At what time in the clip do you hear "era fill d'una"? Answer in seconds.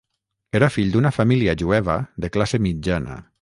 0.59-1.11